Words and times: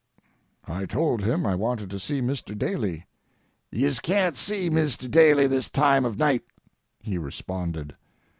I 0.65 0.87
told 0.87 1.21
him 1.21 1.45
I 1.45 1.53
wanted 1.53 1.91
to 1.91 1.99
see 1.99 2.21
Mr. 2.21 2.57
Daly. 2.57 3.05
"Yez 3.71 3.99
can't 3.99 4.35
see 4.35 4.67
Mr. 4.67 5.07
Daly 5.07 5.45
this 5.45 5.69
time 5.69 6.05
of 6.05 6.17
night," 6.17 6.41
he 7.03 7.19
responded. 7.19 7.95